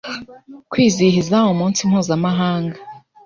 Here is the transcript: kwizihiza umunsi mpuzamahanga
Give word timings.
kwizihiza 0.69 1.37
umunsi 1.51 1.79
mpuzamahanga 1.89 2.77